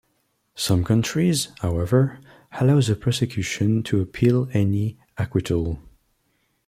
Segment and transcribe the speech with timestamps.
[0.55, 2.19] Some countries, however,
[2.53, 5.77] allow the prosecution to appeal any acquittal.